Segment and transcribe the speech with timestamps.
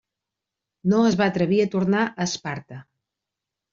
[0.93, 2.81] No es va atrevir a tornar a Esparta.